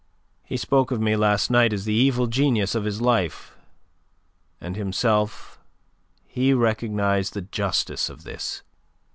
[0.43, 3.55] He spoke of me last night as the evil genius of his life,
[4.59, 5.59] and himself
[6.25, 8.63] he recognized the justice of this.